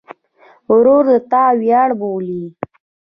[0.73, 2.43] ورور د تا ویاړ بولې.